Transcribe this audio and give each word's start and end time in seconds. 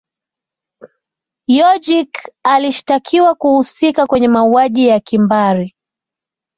jorgic 1.47 2.23
alishitakiwa 2.43 3.35
kuhusika 3.35 4.07
kwenye 4.07 4.27
mauaji 4.27 4.87
ya 4.87 4.99
kimbari 4.99 5.75